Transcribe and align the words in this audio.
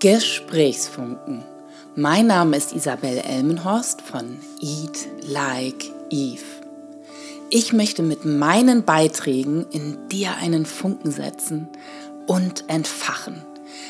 Gesprächsfunken. 0.00 1.42
Mein 1.96 2.28
Name 2.28 2.56
ist 2.56 2.72
Isabel 2.72 3.18
Elmenhorst 3.18 4.00
von 4.00 4.38
Eat 4.60 5.08
Like 5.22 5.86
Eve. 6.08 6.44
Ich 7.50 7.72
möchte 7.72 8.04
mit 8.04 8.24
meinen 8.24 8.84
Beiträgen 8.84 9.66
in 9.72 10.06
dir 10.08 10.36
einen 10.36 10.66
Funken 10.66 11.10
setzen 11.10 11.66
und 12.28 12.62
entfachen, 12.68 13.42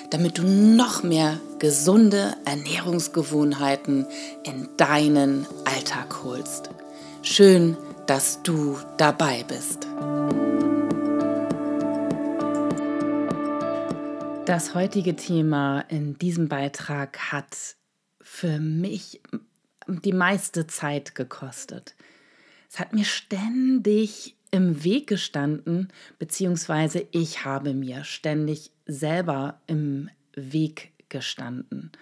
damit 0.08 0.38
du 0.38 0.44
noch 0.44 1.02
mehr 1.02 1.38
gesunde 1.58 2.32
Ernährungsgewohnheiten 2.46 4.06
in 4.44 4.66
deinen 4.78 5.46
Alltag 5.66 6.24
holst. 6.24 6.70
Schön, 7.20 7.76
dass 8.06 8.42
du 8.42 8.78
dabei 8.96 9.44
bist. 9.46 9.86
Das 14.48 14.74
heutige 14.74 15.14
Thema 15.14 15.80
in 15.90 16.16
diesem 16.16 16.48
Beitrag 16.48 17.18
hat 17.32 17.76
für 18.22 18.58
mich 18.58 19.20
die 19.86 20.14
meiste 20.14 20.66
Zeit 20.66 21.14
gekostet. 21.14 21.94
Es 22.70 22.80
hat 22.80 22.94
mir 22.94 23.04
ständig 23.04 24.36
im 24.50 24.84
Weg 24.84 25.06
gestanden, 25.06 25.88
beziehungsweise 26.18 27.06
ich 27.10 27.44
habe 27.44 27.74
mir 27.74 28.04
ständig 28.04 28.70
selber 28.86 29.60
im 29.66 30.08
Weg 30.32 30.92
gestanden. 31.10 31.92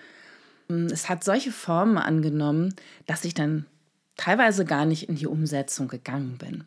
Es 0.69 1.09
hat 1.09 1.25
solche 1.25 1.51
Formen 1.51 1.99
angenommen, 1.99 2.77
dass 3.07 3.25
ich 3.25 3.35
dann 3.35 3.67
teilweise 4.17 4.65
gar 4.65 4.85
nicht 4.85 5.09
in 5.09 5.17
die 5.17 5.27
Umsetzung 5.27 5.89
gegangen 5.89 6.39
bin. 6.39 6.63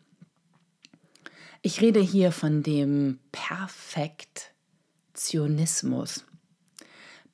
Ich 1.62 1.80
rede 1.80 2.00
hier 2.00 2.32
von 2.32 2.62
dem 2.62 3.18
Perfekt 3.32 4.52
Perfektionismus. 5.10 6.24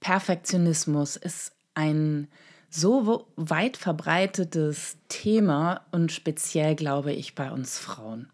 Perfektionismus 0.01 1.17
ist 1.17 1.53
ein 1.75 2.29
so 2.71 3.27
weit 3.37 3.77
verbreitetes 3.77 4.97
Thema 5.09 5.83
und 5.93 6.11
speziell 6.11 6.75
glaube 6.75 7.13
ich 7.13 7.35
bei 7.35 7.51
uns 7.51 7.79
Frauen. 7.79 8.31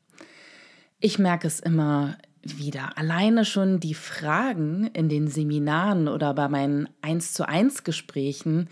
Ich 1.01 1.19
merke 1.19 1.47
es 1.49 1.61
immer 1.61 2.19
wieder. 2.43 2.97
Alleine 2.97 3.45
schon 3.45 3.81
die 3.81 3.95
Fragen 3.95 4.87
in 4.93 5.09
den 5.09 5.29
Seminaren 5.29 6.09
oder 6.09 6.35
bei 6.35 6.49
meinen 6.49 6.89
1 7.03 7.35
zu 7.35 7.49
1 7.49 7.85
Gesprächen, 7.85 8.69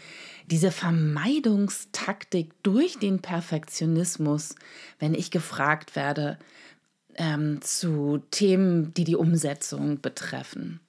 diese 0.46 0.70
Vermeidungstaktik 0.70 2.50
durch 2.62 2.98
den 2.98 3.20
Perfektionismus, 3.20 4.54
wenn 4.98 5.14
ich 5.14 5.30
gefragt 5.30 5.94
werde, 5.94 6.38
ähm, 7.16 7.60
zu 7.62 8.22
Themen, 8.30 8.94
die 8.94 9.04
die 9.04 9.16
Umsetzung 9.16 10.00
betreffen. 10.00 10.80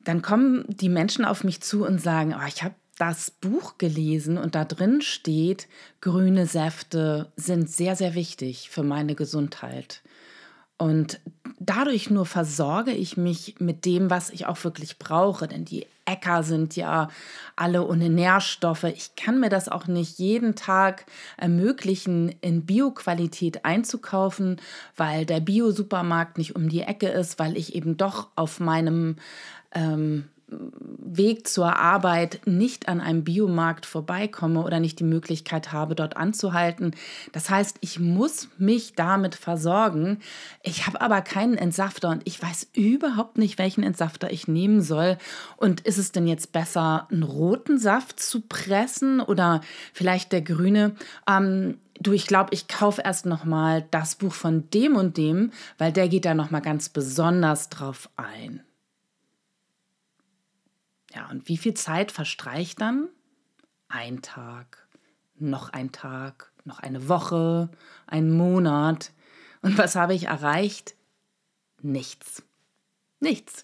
Dann 0.00 0.22
kommen 0.22 0.64
die 0.68 0.88
Menschen 0.88 1.24
auf 1.24 1.44
mich 1.44 1.60
zu 1.60 1.84
und 1.86 2.00
sagen, 2.00 2.34
oh, 2.36 2.46
ich 2.46 2.62
habe 2.62 2.74
das 2.98 3.30
Buch 3.30 3.78
gelesen 3.78 4.38
und 4.38 4.54
da 4.54 4.64
drin 4.64 5.00
steht, 5.00 5.68
grüne 6.00 6.46
Säfte 6.46 7.32
sind 7.36 7.70
sehr, 7.70 7.96
sehr 7.96 8.14
wichtig 8.14 8.70
für 8.70 8.82
meine 8.82 9.14
Gesundheit. 9.14 10.02
Und 10.78 11.20
dadurch 11.58 12.10
nur 12.10 12.26
versorge 12.26 12.90
ich 12.92 13.16
mich 13.16 13.56
mit 13.60 13.84
dem, 13.84 14.10
was 14.10 14.30
ich 14.30 14.46
auch 14.46 14.62
wirklich 14.64 14.98
brauche. 14.98 15.46
Denn 15.46 15.64
die 15.64 15.86
Äcker 16.04 16.42
sind 16.42 16.76
ja 16.76 17.08
alle 17.56 17.86
ohne 17.86 18.08
Nährstoffe. 18.08 18.84
Ich 18.84 19.14
kann 19.16 19.40
mir 19.40 19.48
das 19.48 19.68
auch 19.68 19.86
nicht 19.86 20.18
jeden 20.18 20.54
Tag 20.54 21.06
ermöglichen, 21.36 22.34
in 22.40 22.66
Bioqualität 22.66 23.64
einzukaufen, 23.64 24.60
weil 24.96 25.26
der 25.26 25.40
Bio-Supermarkt 25.40 26.38
nicht 26.38 26.56
um 26.56 26.68
die 26.68 26.82
Ecke 26.82 27.08
ist, 27.08 27.38
weil 27.38 27.56
ich 27.56 27.74
eben 27.74 27.96
doch 27.96 28.28
auf 28.36 28.60
meinem 28.60 29.16
ähm, 29.74 30.28
Weg 30.98 31.46
zur 31.46 31.76
Arbeit 31.76 32.40
nicht 32.46 32.88
an 32.88 33.00
einem 33.00 33.24
Biomarkt 33.24 33.86
vorbeikomme 33.86 34.62
oder 34.62 34.80
nicht 34.80 34.98
die 34.98 35.04
Möglichkeit 35.04 35.72
habe, 35.72 35.94
dort 35.94 36.16
anzuhalten. 36.16 36.94
Das 37.32 37.50
heißt, 37.50 37.76
ich 37.80 37.98
muss 37.98 38.48
mich 38.58 38.94
damit 38.94 39.34
versorgen. 39.34 40.18
Ich 40.62 40.86
habe 40.86 41.00
aber 41.00 41.20
keinen 41.20 41.56
Entsafter 41.56 42.08
und 42.08 42.22
ich 42.24 42.42
weiß 42.42 42.68
überhaupt 42.74 43.38
nicht, 43.38 43.58
welchen 43.58 43.82
Entsafter 43.82 44.32
ich 44.32 44.48
nehmen 44.48 44.80
soll. 44.80 45.18
Und 45.56 45.80
ist 45.82 45.98
es 45.98 46.12
denn 46.12 46.26
jetzt 46.26 46.52
besser, 46.52 47.08
einen 47.10 47.22
roten 47.22 47.78
Saft 47.78 48.20
zu 48.20 48.40
pressen 48.40 49.20
oder 49.20 49.60
vielleicht 49.92 50.32
der 50.32 50.42
grüne? 50.42 50.94
Ähm, 51.28 51.78
du, 52.00 52.12
ich 52.12 52.26
glaube, 52.26 52.50
ich 52.52 52.68
kaufe 52.68 53.02
erst 53.02 53.26
noch 53.26 53.44
mal 53.44 53.86
das 53.90 54.16
Buch 54.16 54.32
von 54.32 54.68
dem 54.70 54.96
und 54.96 55.16
dem, 55.16 55.52
weil 55.78 55.92
der 55.92 56.08
geht 56.08 56.24
da 56.24 56.34
noch 56.34 56.50
mal 56.50 56.60
ganz 56.60 56.88
besonders 56.88 57.68
drauf 57.68 58.08
ein. 58.16 58.62
Ja, 61.14 61.28
und 61.30 61.48
wie 61.48 61.58
viel 61.58 61.74
Zeit 61.74 62.10
verstreicht 62.10 62.80
dann? 62.80 63.08
Ein 63.88 64.22
Tag, 64.22 64.86
noch 65.38 65.68
ein 65.68 65.92
Tag, 65.92 66.50
noch 66.64 66.78
eine 66.78 67.08
Woche, 67.08 67.70
ein 68.06 68.30
Monat. 68.30 69.12
Und 69.60 69.76
was 69.76 69.94
habe 69.94 70.14
ich 70.14 70.24
erreicht? 70.24 70.94
Nichts. 71.82 72.42
Nichts. 73.20 73.62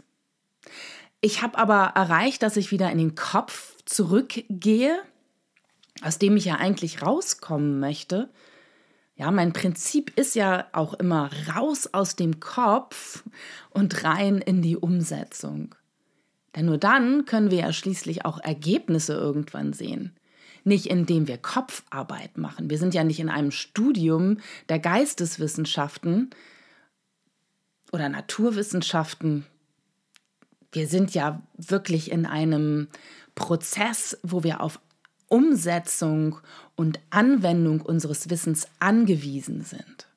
Ich 1.21 1.43
habe 1.43 1.59
aber 1.59 1.93
erreicht, 1.95 2.43
dass 2.43 2.57
ich 2.57 2.71
wieder 2.71 2.91
in 2.91 2.99
den 2.99 3.15
Kopf 3.15 3.77
zurückgehe, 3.85 5.01
aus 6.03 6.19
dem 6.19 6.37
ich 6.37 6.45
ja 6.45 6.57
eigentlich 6.57 7.03
rauskommen 7.03 7.81
möchte. 7.81 8.29
Ja, 9.17 9.31
mein 9.33 9.53
Prinzip 9.53 10.17
ist 10.17 10.37
ja 10.37 10.69
auch 10.73 10.95
immer 10.95 11.31
raus 11.57 11.89
aus 11.93 12.15
dem 12.15 12.39
Kopf 12.39 13.25
und 13.71 14.05
rein 14.05 14.39
in 14.39 14.63
die 14.63 14.77
Umsetzung. 14.77 15.75
Denn 16.59 16.67
nur 16.67 16.79
dann 16.79 17.25
können 17.25 17.53
wir 17.53 17.59
ja 17.59 17.73
schließlich 17.73 18.25
auch 18.25 18.41
Ergebnisse 18.41 19.13
irgendwann 19.13 19.73
sehen. 19.73 20.17
Nicht 20.65 20.87
indem 20.87 21.29
wir 21.29 21.39
Kopfarbeit 21.39 22.37
machen. 22.37 22.69
Wir 22.69 22.79
sind 22.79 22.95
ja 22.95 23.05
nicht 23.05 23.21
in 23.21 23.29
einem 23.29 23.53
Studium 23.53 24.39
der 24.69 24.81
Geisteswissenschaften 24.81 26.31
oder 27.93 28.09
Naturwissenschaften. 28.09 29.47
Wir 30.73 30.89
sind 30.89 31.15
ja 31.15 31.41
wirklich 31.57 32.11
in 32.11 32.27
einem 32.27 32.89
Prozess, 33.37 34.19
wo 34.25 34.43
wir 34.43 34.61
auf 34.61 34.81
Umsetzung 35.29 36.41
und 36.75 36.99
Anwendung 37.11 37.83
unseres 37.83 38.31
Wissens 38.31 38.67
angewiesen 38.81 39.63
sind. 39.63 40.09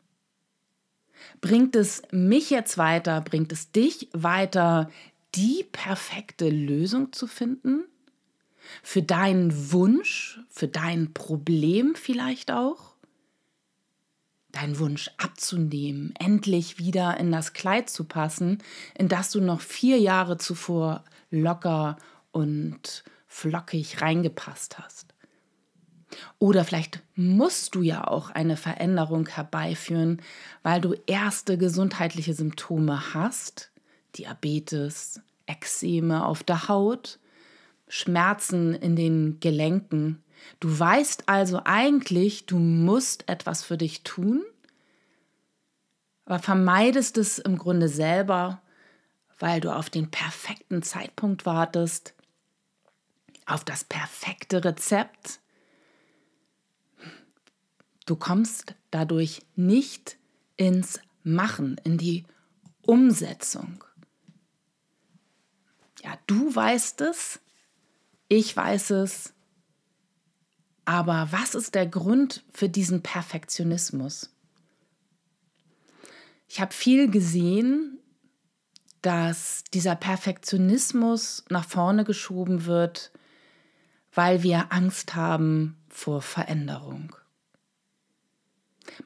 Bringt 1.39 1.75
es 1.75 2.01
mich 2.11 2.49
jetzt 2.49 2.79
weiter? 2.79 3.21
Bringt 3.21 3.51
es 3.51 3.71
dich 3.71 4.09
weiter 4.13 4.89
die 5.35 5.65
perfekte 5.71 6.49
Lösung 6.49 7.13
zu 7.13 7.27
finden? 7.27 7.85
Für 8.83 9.01
deinen 9.01 9.71
Wunsch, 9.71 10.39
für 10.49 10.67
dein 10.67 11.13
Problem 11.13 11.95
vielleicht 11.95 12.51
auch? 12.51 12.95
Dein 14.51 14.79
Wunsch 14.79 15.09
abzunehmen, 15.17 16.13
endlich 16.19 16.77
wieder 16.77 17.17
in 17.17 17.31
das 17.31 17.53
Kleid 17.53 17.89
zu 17.89 18.03
passen, 18.03 18.61
in 18.95 19.07
das 19.07 19.31
du 19.31 19.39
noch 19.39 19.61
vier 19.61 19.97
Jahre 19.97 20.37
zuvor 20.37 21.03
locker 21.29 21.97
und 22.31 23.03
flockig 23.27 24.01
reingepasst 24.01 24.77
hast. 24.77 25.13
Oder 26.37 26.65
vielleicht 26.65 27.01
musst 27.15 27.75
du 27.75 27.81
ja 27.81 28.05
auch 28.05 28.29
eine 28.29 28.57
Veränderung 28.57 29.27
herbeiführen, 29.27 30.21
weil 30.63 30.81
du 30.81 30.93
erste 31.05 31.57
gesundheitliche 31.57 32.33
Symptome 32.33 33.13
hast 33.13 33.70
Diabetes, 34.17 35.21
Ekzeme 35.45 36.25
auf 36.25 36.43
der 36.43 36.67
Haut, 36.67 37.19
Schmerzen 37.87 38.73
in 38.73 38.95
den 38.95 39.39
Gelenken. 39.39 40.23
Du 40.59 40.79
weißt 40.79 41.27
also 41.27 41.61
eigentlich, 41.65 42.45
du 42.45 42.57
musst 42.57 43.27
etwas 43.27 43.63
für 43.63 43.77
dich 43.77 44.03
tun, 44.03 44.43
aber 46.25 46.39
vermeidest 46.39 47.17
es 47.17 47.39
im 47.39 47.57
Grunde 47.57 47.89
selber, 47.89 48.61
weil 49.39 49.59
du 49.59 49.75
auf 49.75 49.89
den 49.89 50.09
perfekten 50.09 50.83
Zeitpunkt 50.83 51.45
wartest, 51.45 52.13
auf 53.45 53.63
das 53.63 53.83
perfekte 53.83 54.63
Rezept. 54.63 55.39
Du 58.05 58.15
kommst 58.15 58.75
dadurch 58.91 59.41
nicht 59.55 60.17
ins 60.57 60.99
Machen, 61.23 61.79
in 61.83 61.97
die 61.97 62.25
Umsetzung. 62.81 63.83
Ja, 66.03 66.17
du 66.27 66.53
weißt 66.53 67.01
es, 67.01 67.39
ich 68.27 68.55
weiß 68.55 68.91
es, 68.91 69.33
aber 70.85 71.27
was 71.31 71.53
ist 71.53 71.75
der 71.75 71.85
Grund 71.85 72.43
für 72.51 72.69
diesen 72.69 73.03
Perfektionismus? 73.03 74.33
Ich 76.47 76.59
habe 76.59 76.73
viel 76.73 77.09
gesehen, 77.09 77.99
dass 79.01 79.63
dieser 79.73 79.95
Perfektionismus 79.95 81.45
nach 81.49 81.65
vorne 81.65 82.03
geschoben 82.03 82.65
wird, 82.65 83.11
weil 84.13 84.43
wir 84.43 84.71
Angst 84.71 85.15
haben 85.15 85.77
vor 85.87 86.21
Veränderung. 86.21 87.15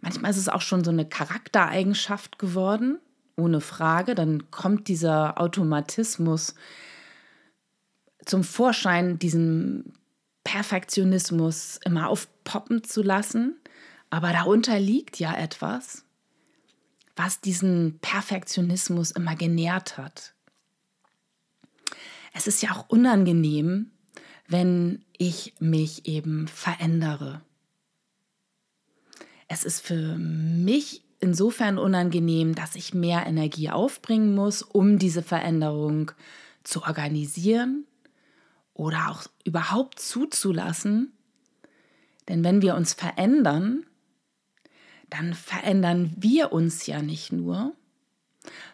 Manchmal 0.01 0.31
ist 0.31 0.37
es 0.37 0.49
auch 0.49 0.61
schon 0.61 0.83
so 0.83 0.91
eine 0.91 1.07
Charaktereigenschaft 1.07 2.39
geworden, 2.39 2.99
ohne 3.37 3.61
Frage. 3.61 4.15
Dann 4.15 4.49
kommt 4.51 4.87
dieser 4.87 5.39
Automatismus 5.39 6.55
zum 8.25 8.43
Vorschein 8.43 9.19
diesen 9.19 9.93
Perfektionismus 10.43 11.79
immer 11.83 12.09
aufpoppen 12.09 12.83
zu 12.83 13.01
lassen. 13.01 13.55
Aber 14.09 14.31
darunter 14.31 14.79
liegt 14.79 15.19
ja 15.19 15.35
etwas, 15.35 16.05
was 17.15 17.41
diesen 17.41 17.99
Perfektionismus 17.99 19.11
immer 19.11 19.35
genährt 19.35 19.97
hat. 19.97 20.33
Es 22.33 22.47
ist 22.47 22.61
ja 22.61 22.71
auch 22.71 22.89
unangenehm, 22.89 23.91
wenn 24.47 25.05
ich 25.17 25.53
mich 25.59 26.05
eben 26.07 26.47
verändere. 26.47 27.41
Es 29.47 29.63
ist 29.63 29.81
für 29.81 30.17
mich 30.17 31.04
insofern 31.25 31.79
unangenehm, 31.79 32.53
dass 32.53 32.75
ich 32.75 32.93
mehr 32.93 33.25
Energie 33.25 33.71
aufbringen 33.71 34.35
muss, 34.35 34.61
um 34.61 34.99
diese 34.99 35.23
Veränderung 35.23 36.11
zu 36.63 36.83
organisieren 36.83 37.85
oder 38.75 39.09
auch 39.09 39.23
überhaupt 39.43 39.99
zuzulassen. 39.99 41.13
Denn 42.29 42.43
wenn 42.43 42.61
wir 42.61 42.75
uns 42.75 42.93
verändern, 42.93 43.87
dann 45.09 45.33
verändern 45.33 46.13
wir 46.15 46.53
uns 46.53 46.85
ja 46.85 47.01
nicht 47.01 47.31
nur, 47.31 47.73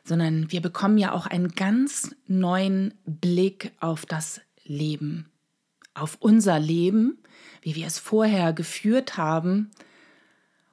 sondern 0.04 0.52
wir 0.52 0.62
bekommen 0.62 0.98
ja 0.98 1.14
auch 1.14 1.28
einen 1.28 1.56
ganz 1.56 2.14
neuen 2.28 2.94
Blick 3.06 3.72
auf 3.80 4.06
das 4.06 4.42
Leben, 4.66 5.32
auf 5.94 6.18
unser 6.20 6.60
Leben, 6.60 7.18
wie 7.62 7.76
wir 7.76 7.88
es 7.88 7.98
vorher 7.98 8.52
geführt 8.52 9.16
haben. 9.16 9.72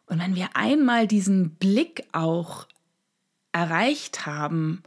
Und 0.08 0.20
wenn 0.20 0.34
wir 0.34 0.56
einmal 0.56 1.06
diesen 1.06 1.50
Blick 1.56 2.06
auch 2.12 2.66
erreicht 3.52 4.26
haben, 4.26 4.82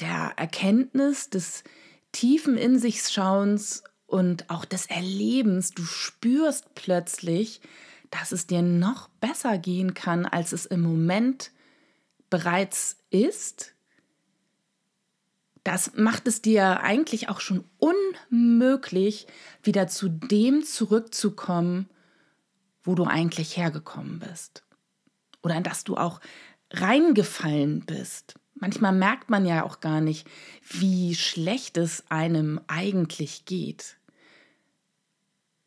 der 0.00 0.34
Erkenntnis 0.36 1.30
des 1.30 1.64
tiefen 2.12 2.56
In 2.56 2.78
sich 2.78 3.02
Schauens 3.02 3.82
und 4.06 4.50
auch 4.50 4.64
des 4.64 4.86
Erlebens, 4.86 5.72
du 5.72 5.82
spürst 5.82 6.74
plötzlich, 6.74 7.60
dass 8.10 8.32
es 8.32 8.46
dir 8.46 8.62
noch 8.62 9.08
besser 9.20 9.58
gehen 9.58 9.94
kann, 9.94 10.26
als 10.26 10.52
es 10.52 10.66
im 10.66 10.82
Moment 10.82 11.50
bereits 12.30 12.98
ist, 13.10 13.74
das 15.64 15.94
macht 15.96 16.28
es 16.28 16.42
dir 16.42 16.80
eigentlich 16.82 17.28
auch 17.28 17.40
schon 17.40 17.64
unmöglich, 17.78 19.26
wieder 19.64 19.88
zu 19.88 20.08
dem 20.08 20.62
zurückzukommen, 20.62 21.88
wo 22.86 22.94
du 22.94 23.04
eigentlich 23.04 23.56
hergekommen 23.56 24.20
bist. 24.20 24.64
Oder 25.42 25.56
in 25.56 25.62
das 25.62 25.84
du 25.84 25.96
auch 25.96 26.20
reingefallen 26.70 27.84
bist. 27.84 28.34
Manchmal 28.54 28.92
merkt 28.92 29.28
man 29.28 29.44
ja 29.44 29.64
auch 29.64 29.80
gar 29.80 30.00
nicht, 30.00 30.26
wie 30.62 31.14
schlecht 31.14 31.76
es 31.76 32.04
einem 32.10 32.60
eigentlich 32.66 33.44
geht. 33.44 33.98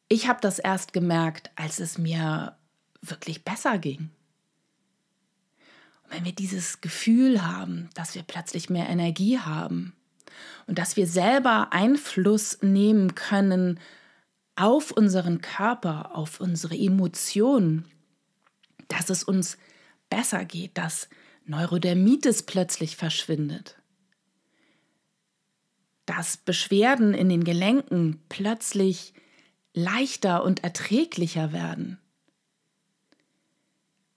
Ich 0.08 0.28
habe 0.28 0.40
das 0.42 0.58
erst 0.58 0.92
gemerkt, 0.92 1.52
als 1.56 1.80
es 1.80 2.00
mir 2.00 2.58
wirklich 3.02 3.44
besser 3.44 3.78
ging. 3.78 4.10
Und 6.04 6.16
wenn 6.16 6.26
wir 6.26 6.34
dieses 6.34 6.82
Gefühl 6.82 7.46
haben, 7.46 7.90
dass 7.94 8.16
wir 8.16 8.24
plötzlich 8.24 8.72
mehr 8.72 8.90
Energie 8.90 9.38
haben 9.38 9.94
und 10.66 10.80
dass 10.80 10.98
wir 10.98 11.06
selber 11.06 11.72
Einfluss 11.72 12.58
nehmen 12.62 13.14
können 13.14 13.80
auf 14.60 14.92
unseren 14.92 15.40
Körper, 15.42 16.16
auf 16.16 16.42
unsere 16.42 16.76
Emotionen, 16.76 17.86
dass 18.90 19.10
es 19.10 19.24
uns 19.24 19.58
besser 20.10 20.44
geht, 20.44 20.78
dass 20.78 21.08
Neurodermitis 21.46 22.44
plötzlich 22.44 22.98
verschwindet, 22.98 23.82
dass 26.06 26.38
Beschwerden 26.38 27.14
in 27.14 27.30
den 27.30 27.44
Gelenken 27.44 28.22
plötzlich 28.28 29.14
leichter 29.74 30.44
und 30.44 30.64
erträglicher 30.64 31.54
werden. 31.54 32.00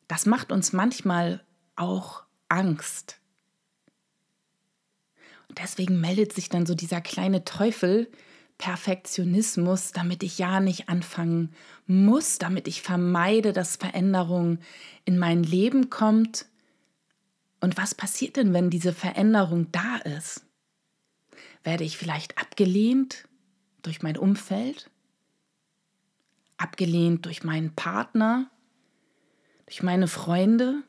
Das 0.08 0.26
macht 0.26 0.50
uns 0.50 0.72
manchmal 0.72 1.44
auch 1.76 2.24
Angst. 2.48 3.20
Und 5.48 5.58
deswegen 5.58 6.00
meldet 6.00 6.32
sich 6.32 6.48
dann 6.48 6.66
so 6.66 6.74
dieser 6.74 7.00
kleine 7.00 7.44
Teufel, 7.44 8.10
Perfektionismus, 8.58 9.92
damit 9.92 10.22
ich 10.22 10.38
ja 10.38 10.60
nicht 10.60 10.88
anfangen 10.88 11.54
muss, 11.86 12.38
damit 12.38 12.68
ich 12.68 12.82
vermeide, 12.82 13.52
dass 13.52 13.76
Veränderung 13.76 14.58
in 15.04 15.18
mein 15.18 15.42
Leben 15.42 15.90
kommt. 15.90 16.46
Und 17.60 17.76
was 17.76 17.94
passiert 17.94 18.36
denn, 18.36 18.52
wenn 18.52 18.70
diese 18.70 18.92
Veränderung 18.92 19.70
da 19.72 19.96
ist? 19.96 20.44
Werde 21.64 21.84
ich 21.84 21.96
vielleicht 21.96 22.38
abgelehnt 22.38 23.28
durch 23.82 24.02
mein 24.02 24.16
Umfeld? 24.16 24.90
abgelehnt 26.62 27.26
durch 27.26 27.42
meinen 27.42 27.74
Partner, 27.74 28.48
durch 29.66 29.82
meine 29.82 30.06
Freunde. 30.06 30.82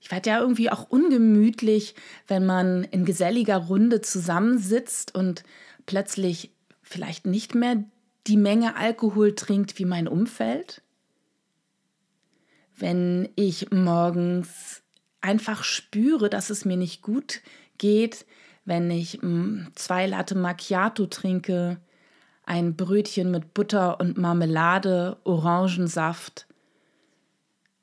Ich 0.00 0.10
werde 0.10 0.30
ja 0.30 0.40
irgendwie 0.40 0.68
auch 0.68 0.90
ungemütlich, 0.90 1.94
wenn 2.26 2.44
man 2.44 2.82
in 2.84 3.04
geselliger 3.04 3.56
Runde 3.56 4.00
zusammensitzt 4.00 5.14
und 5.14 5.44
plötzlich 5.92 6.50
vielleicht 6.80 7.26
nicht 7.26 7.54
mehr 7.54 7.84
die 8.26 8.38
Menge 8.38 8.76
Alkohol 8.76 9.34
trinkt 9.34 9.78
wie 9.78 9.84
mein 9.84 10.08
Umfeld. 10.08 10.80
Wenn 12.74 13.28
ich 13.36 13.70
morgens 13.70 14.82
einfach 15.20 15.64
spüre, 15.64 16.30
dass 16.30 16.48
es 16.48 16.64
mir 16.64 16.78
nicht 16.78 17.02
gut 17.02 17.42
geht, 17.76 18.24
wenn 18.64 18.90
ich 18.90 19.20
mm, 19.20 19.66
zwei 19.74 20.06
Latte 20.06 20.34
Macchiato 20.34 21.04
trinke, 21.08 21.78
ein 22.46 22.74
Brötchen 22.74 23.30
mit 23.30 23.52
Butter 23.52 24.00
und 24.00 24.16
Marmelade, 24.16 25.18
Orangensaft 25.24 26.46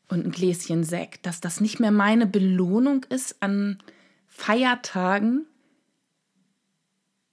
und 0.08 0.26
ein 0.26 0.32
Gläschen 0.32 0.84
Sekt, 0.84 1.28
dass 1.28 1.42
das 1.42 1.62
nicht 1.62 1.80
mehr 1.80 1.92
meine 1.92 2.26
Belohnung 2.26 3.06
ist 3.10 3.44
an 3.44 3.78
Feiertagen. 4.26 5.46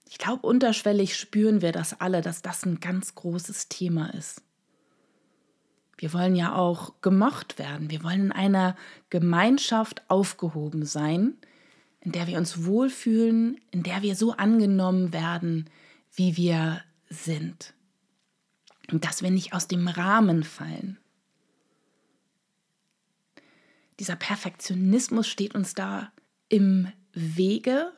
Ich 0.09 0.17
glaube, 0.17 0.47
unterschwellig 0.47 1.15
spüren 1.15 1.61
wir 1.61 1.71
das 1.71 1.99
alle, 1.99 2.21
dass 2.21 2.41
das 2.41 2.65
ein 2.65 2.79
ganz 2.79 3.15
großes 3.15 3.67
Thema 3.67 4.13
ist. 4.13 4.41
Wir 5.97 6.13
wollen 6.13 6.35
ja 6.35 6.55
auch 6.55 7.01
gemocht 7.01 7.57
werden. 7.57 7.89
Wir 7.89 8.03
wollen 8.03 8.25
in 8.25 8.31
einer 8.31 8.75
Gemeinschaft 9.09 10.03
aufgehoben 10.09 10.85
sein, 10.85 11.35
in 12.01 12.11
der 12.11 12.27
wir 12.27 12.37
uns 12.37 12.65
wohlfühlen, 12.65 13.59
in 13.71 13.83
der 13.83 14.03
wir 14.03 14.15
so 14.15 14.33
angenommen 14.33 15.11
werden, 15.11 15.69
wie 16.13 16.37
wir 16.37 16.83
sind. 17.09 17.73
Und 18.91 19.05
dass 19.05 19.21
wir 19.21 19.31
nicht 19.31 19.53
aus 19.53 19.67
dem 19.67 19.87
Rahmen 19.87 20.43
fallen. 20.43 20.97
Dieser 23.99 24.15
Perfektionismus 24.15 25.27
steht 25.27 25.55
uns 25.55 25.73
da 25.73 26.11
im 26.47 26.91
Wege 27.13 27.91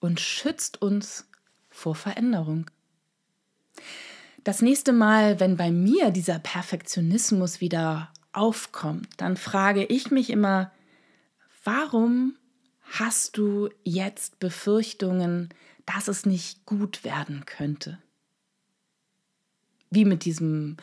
und 0.00 0.20
schützt 0.20 0.80
uns 0.80 1.25
vor 1.76 1.94
Veränderung. 1.94 2.70
Das 4.44 4.62
nächste 4.62 4.92
Mal, 4.92 5.40
wenn 5.40 5.56
bei 5.56 5.70
mir 5.70 6.10
dieser 6.10 6.38
Perfektionismus 6.38 7.60
wieder 7.60 8.12
aufkommt, 8.32 9.08
dann 9.18 9.36
frage 9.36 9.84
ich 9.84 10.10
mich 10.10 10.30
immer, 10.30 10.72
warum 11.64 12.36
hast 12.82 13.36
du 13.36 13.68
jetzt 13.84 14.38
Befürchtungen, 14.38 15.50
dass 15.84 16.08
es 16.08 16.24
nicht 16.24 16.64
gut 16.64 17.04
werden 17.04 17.44
könnte? 17.44 17.98
wie 19.90 20.04
mit 20.04 20.24
diesem 20.24 20.76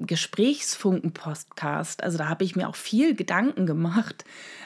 Gesprächsfunken-Podcast. 0.00 2.02
Also 2.02 2.18
da 2.18 2.28
habe 2.28 2.44
ich 2.44 2.56
mir 2.56 2.68
auch 2.68 2.76
viel 2.76 3.14
Gedanken 3.14 3.66
gemacht. 3.66 4.24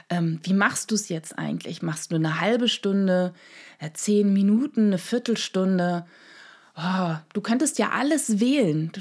Ähm, 0.09 0.41
wie 0.43 0.55
machst 0.55 0.91
du 0.91 0.95
es 0.95 1.09
jetzt 1.09 1.39
eigentlich? 1.39 1.83
Machst 1.83 2.13
du 2.13 2.17
eine 2.17 2.41
halbe 2.41 2.69
Stunde, 2.69 3.35
äh, 3.79 3.91
zehn 3.93 4.33
Minuten, 4.33 4.87
eine 4.87 4.99
Viertelstunde? 4.99 6.07
Oh, 6.77 7.15
du 7.33 7.41
könntest 7.41 7.79
ja 7.79 7.91
alles 7.91 8.41
wählen. 8.41 8.93
Du, 8.93 9.01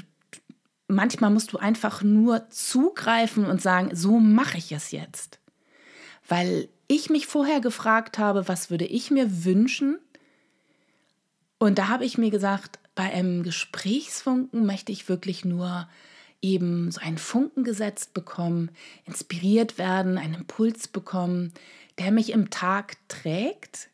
manchmal 0.88 1.30
musst 1.30 1.52
du 1.52 1.58
einfach 1.58 2.02
nur 2.02 2.48
zugreifen 2.50 3.46
und 3.46 3.62
sagen, 3.62 3.94
so 3.94 4.18
mache 4.18 4.58
ich 4.58 4.72
es 4.72 4.90
jetzt. 4.90 5.38
Weil 6.28 6.68
ich 6.88 7.10
mich 7.10 7.26
vorher 7.26 7.60
gefragt 7.60 8.18
habe, 8.18 8.48
was 8.48 8.70
würde 8.70 8.86
ich 8.86 9.10
mir 9.10 9.44
wünschen? 9.44 9.98
Und 11.58 11.78
da 11.78 11.88
habe 11.88 12.04
ich 12.04 12.18
mir 12.18 12.30
gesagt, 12.30 12.78
bei 12.94 13.12
einem 13.12 13.42
Gesprächsfunken 13.42 14.66
möchte 14.66 14.92
ich 14.92 15.08
wirklich 15.08 15.44
nur 15.44 15.88
eben 16.42 16.90
so 16.90 17.00
einen 17.00 17.18
Funken 17.18 17.64
gesetzt 17.64 18.14
bekommen, 18.14 18.70
inspiriert 19.04 19.78
werden, 19.78 20.18
einen 20.18 20.34
Impuls 20.34 20.88
bekommen, 20.88 21.52
der 21.98 22.10
mich 22.12 22.30
im 22.30 22.50
Tag 22.50 22.96
trägt, 23.08 23.88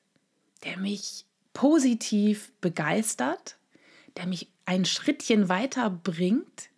der 0.64 0.78
mich 0.78 1.24
positiv 1.52 2.52
begeistert, 2.60 3.56
der 4.16 4.26
mich 4.26 4.48
ein 4.64 4.84
Schrittchen 4.84 5.48
weiter 5.48 5.90
bringt, 5.90 6.70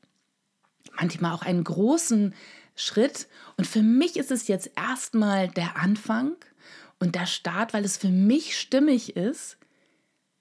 manchmal 0.97 1.33
auch 1.33 1.43
einen 1.43 1.65
großen 1.65 2.35
Schritt. 2.75 3.29
Und 3.57 3.67
für 3.67 3.83
mich 3.83 4.17
ist 4.17 4.31
es 4.31 4.49
jetzt 4.49 4.71
erstmal 4.77 5.49
der 5.49 5.77
Anfang 5.77 6.37
und 6.99 7.15
der 7.15 7.27
Start, 7.27 7.75
weil 7.75 7.85
es 7.85 7.97
für 7.97 8.09
mich 8.09 8.59
stimmig 8.59 9.17
ist, 9.17 9.59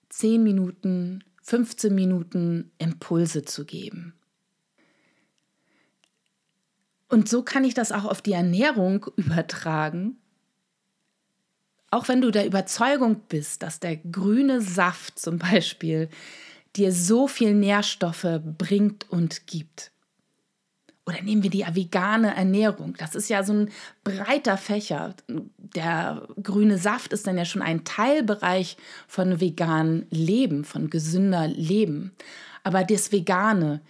10 0.09 0.43
Minuten, 0.43 1.23
15 1.41 1.93
Minuten 1.93 2.71
Impulse 2.77 3.43
zu 3.43 3.65
geben. 3.65 4.13
Und 7.13 7.29
so 7.29 7.43
kann 7.43 7.63
ich 7.63 7.75
das 7.75 7.91
auch 7.91 8.05
auf 8.05 8.23
die 8.23 8.31
Ernährung 8.31 9.05
übertragen. 9.17 10.17
Auch 11.91 12.07
wenn 12.07 12.21
du 12.21 12.31
der 12.31 12.47
Überzeugung 12.47 13.21
bist, 13.29 13.61
dass 13.61 13.79
der 13.79 13.97
grüne 13.97 14.61
Saft 14.61 15.19
zum 15.19 15.37
Beispiel 15.37 16.09
dir 16.75 16.91
so 16.91 17.27
viel 17.27 17.53
Nährstoffe 17.53 18.41
bringt 18.57 19.11
und 19.11 19.45
gibt. 19.45 19.91
Oder 21.05 21.21
nehmen 21.21 21.43
wir 21.43 21.51
die 21.51 21.63
vegane 21.71 22.35
Ernährung. 22.35 22.95
Das 22.97 23.13
ist 23.13 23.29
ja 23.29 23.43
so 23.43 23.53
ein 23.53 23.69
breiter 24.03 24.57
Fächer. 24.57 25.13
Der 25.27 26.27
grüne 26.41 26.79
Saft 26.79 27.13
ist 27.13 27.27
dann 27.27 27.37
ja 27.37 27.45
schon 27.45 27.61
ein 27.61 27.83
Teilbereich 27.83 28.75
von 29.07 29.39
veganem 29.39 30.07
Leben, 30.09 30.65
von 30.65 30.89
gesünder 30.89 31.47
Leben. 31.47 32.15
Aber 32.63 32.83
das 32.83 33.11
Vegane, 33.11 33.81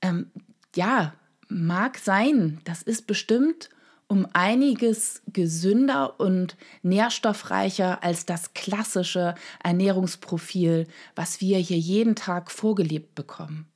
ähm, 0.00 0.30
ja, 0.74 1.12
mag 1.50 1.98
sein, 1.98 2.60
das 2.64 2.82
ist 2.82 3.06
bestimmt 3.06 3.70
um 4.06 4.26
einiges 4.32 5.22
gesünder 5.32 6.18
und 6.18 6.56
nährstoffreicher 6.82 8.02
als 8.02 8.26
das 8.26 8.54
klassische 8.54 9.36
Ernährungsprofil, 9.62 10.88
was 11.14 11.40
wir 11.40 11.58
hier 11.58 11.78
jeden 11.78 12.16
Tag 12.16 12.50
vorgelebt 12.50 13.14
bekommen. 13.14 13.68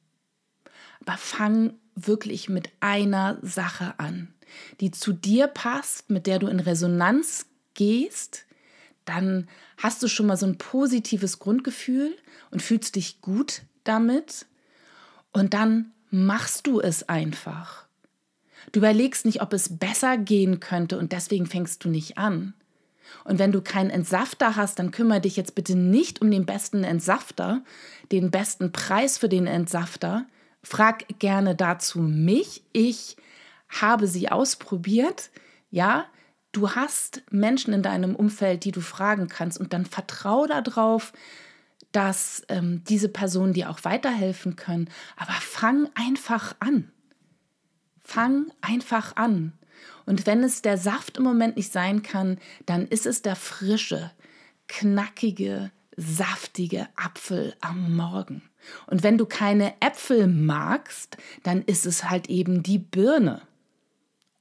Aber 1.00 1.16
fang 1.18 1.74
wirklich 1.94 2.48
mit 2.48 2.70
einer 2.80 3.38
Sache 3.42 3.94
an, 3.98 4.34
die 4.80 4.90
zu 4.90 5.12
dir 5.12 5.46
passt, 5.46 6.10
mit 6.10 6.26
der 6.26 6.40
du 6.40 6.48
in 6.48 6.58
Resonanz 6.58 7.46
gehst, 7.74 8.46
dann 9.04 9.48
hast 9.76 10.02
du 10.02 10.08
schon 10.08 10.26
mal 10.26 10.36
so 10.36 10.46
ein 10.46 10.58
positives 10.58 11.38
Grundgefühl 11.38 12.16
und 12.50 12.60
fühlst 12.60 12.96
dich 12.96 13.20
gut 13.20 13.62
damit. 13.84 14.46
Und 15.32 15.54
dann 15.54 15.92
machst 16.14 16.68
du 16.68 16.80
es 16.80 17.08
einfach. 17.08 17.86
Du 18.72 18.78
überlegst 18.78 19.26
nicht, 19.26 19.42
ob 19.42 19.52
es 19.52 19.78
besser 19.78 20.16
gehen 20.16 20.60
könnte 20.60 20.96
und 20.96 21.12
deswegen 21.12 21.46
fängst 21.46 21.84
du 21.84 21.88
nicht 21.88 22.18
an. 22.18 22.54
Und 23.24 23.38
wenn 23.38 23.52
du 23.52 23.60
keinen 23.60 23.90
Entsafter 23.90 24.56
hast, 24.56 24.78
dann 24.78 24.92
kümmere 24.92 25.20
dich 25.20 25.36
jetzt 25.36 25.54
bitte 25.54 25.76
nicht 25.76 26.22
um 26.22 26.30
den 26.30 26.46
besten 26.46 26.84
Entsafter, 26.84 27.62
den 28.12 28.30
besten 28.30 28.70
Preis 28.70 29.18
für 29.18 29.28
den 29.28 29.46
Entsafter. 29.46 30.24
Frag 30.62 31.04
gerne 31.18 31.54
dazu 31.54 32.00
mich. 32.00 32.62
Ich 32.72 33.16
habe 33.68 34.06
sie 34.06 34.30
ausprobiert. 34.30 35.30
Ja, 35.70 36.06
du 36.52 36.70
hast 36.70 37.22
Menschen 37.30 37.74
in 37.74 37.82
deinem 37.82 38.14
Umfeld, 38.14 38.64
die 38.64 38.72
du 38.72 38.80
fragen 38.80 39.28
kannst 39.28 39.58
und 39.58 39.72
dann 39.72 39.84
vertrau 39.84 40.46
darauf, 40.46 41.12
dass 41.94 42.42
ähm, 42.48 42.82
diese 42.88 43.08
Personen 43.08 43.52
dir 43.52 43.70
auch 43.70 43.84
weiterhelfen 43.84 44.56
können. 44.56 44.90
Aber 45.16 45.32
fang 45.32 45.88
einfach 45.94 46.56
an. 46.58 46.90
Fang 48.02 48.52
einfach 48.60 49.14
an. 49.16 49.52
Und 50.04 50.26
wenn 50.26 50.42
es 50.42 50.60
der 50.60 50.76
Saft 50.76 51.18
im 51.18 51.22
Moment 51.22 51.56
nicht 51.56 51.72
sein 51.72 52.02
kann, 52.02 52.38
dann 52.66 52.88
ist 52.88 53.06
es 53.06 53.22
der 53.22 53.36
frische, 53.36 54.10
knackige, 54.66 55.70
saftige 55.96 56.88
Apfel 56.96 57.54
am 57.60 57.94
Morgen. 57.94 58.42
Und 58.86 59.04
wenn 59.04 59.16
du 59.16 59.24
keine 59.24 59.74
Äpfel 59.80 60.26
magst, 60.26 61.16
dann 61.44 61.62
ist 61.62 61.86
es 61.86 62.10
halt 62.10 62.28
eben 62.28 62.64
die 62.64 62.78
Birne. 62.78 63.42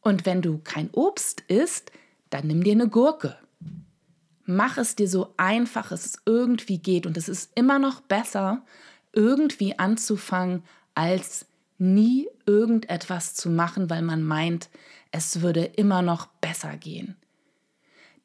Und 0.02 0.26
wenn 0.26 0.42
du 0.42 0.58
kein 0.58 0.90
Obst 0.92 1.42
isst, 1.42 1.92
dann 2.32 2.48
nimm 2.48 2.64
dir 2.64 2.74
eine 2.74 2.90
Gurke. 2.90 3.38
Mach 4.46 4.78
es 4.78 4.96
dir 4.96 5.08
so 5.08 5.34
einfach 5.38 5.92
es 5.92 6.22
irgendwie 6.26 6.78
geht. 6.78 7.06
Und 7.06 7.18
es 7.18 7.30
ist 7.30 7.52
immer 7.56 7.80
noch 7.80 8.02
besser, 8.02 8.64
irgendwie 9.14 9.78
anzufangen, 9.80 10.64
als 10.96 11.46
nie 11.78 12.28
irgendetwas 12.46 13.36
zu 13.36 13.50
machen, 13.50 13.90
weil 13.90 14.02
man 14.02 14.24
meint, 14.24 14.70
es 15.12 15.42
würde 15.42 15.64
immer 15.64 16.02
noch 16.02 16.28
besser 16.28 16.76
gehen. 16.78 17.16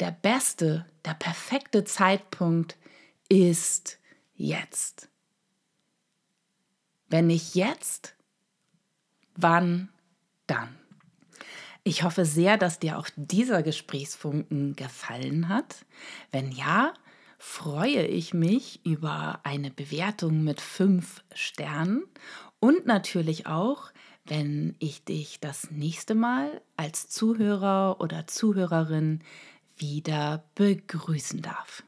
Der 0.01 0.11
beste, 0.11 0.87
der 1.05 1.15
perfekte 1.15 1.85
Zeitpunkt 1.85 2.77
ist 3.29 3.99
jetzt. 4.35 5.09
Wenn 7.09 7.27
nicht 7.27 7.55
jetzt, 7.55 8.15
wann 9.35 9.89
dann? 10.47 10.78
Ich 11.89 12.03
hoffe 12.03 12.27
sehr, 12.27 12.59
dass 12.59 12.79
dir 12.79 12.99
auch 12.99 13.09
dieser 13.17 13.63
Gesprächsfunken 13.63 14.77
gefallen 14.77 15.49
hat. 15.49 15.87
Wenn 16.31 16.53
ja, 16.53 16.93
freue 17.39 18.07
ich 18.07 18.35
mich 18.35 18.85
über 18.85 19.41
eine 19.43 19.71
Bewertung 19.71 20.45
mit 20.45 20.61
fünf 20.61 21.25
Sternen 21.33 22.05
und 22.61 22.85
natürlich 22.85 23.47
auch, 23.47 23.91
wenn 24.27 24.77
ich 24.81 25.03
dich 25.07 25.41
das 25.41 25.71
nächste 25.71 26.15
Mal 26.15 26.61
als 26.77 27.09
Zuhörer 27.09 28.03
oder 28.03 28.27
Zuhörerin 28.27 29.23
wieder 29.79 30.45
begrüßen 30.57 31.41
darf. 31.41 31.85